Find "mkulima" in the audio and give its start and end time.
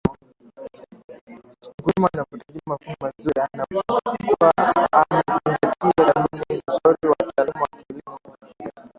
1.79-2.09